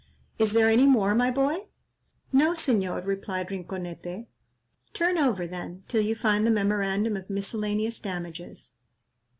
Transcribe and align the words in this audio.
Is 0.39 0.53
there 0.53 0.67
any 0.67 0.87
more, 0.87 1.13
my 1.13 1.29
boy?" 1.29 1.67
"No, 2.33 2.53
Señor," 2.53 3.05
replied 3.05 3.49
Rinconete. 3.51 4.25
"Turn 4.95 5.19
over, 5.19 5.45
then, 5.45 5.83
till 5.87 6.01
you 6.01 6.15
find 6.15 6.43
the 6.43 6.49
'Memorandum 6.49 7.15
of 7.15 7.29
miscellaneous 7.29 7.99
damages.'" 8.01 8.73